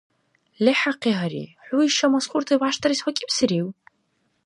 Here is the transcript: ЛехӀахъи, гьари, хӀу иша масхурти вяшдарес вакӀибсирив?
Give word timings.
ЛехӀахъи, 0.63 1.13
гьари, 1.17 1.45
хӀу 1.65 1.81
иша 1.87 2.07
масхурти 2.11 2.55
вяшдарес 2.61 2.99
вакӀибсирив? 3.05 3.67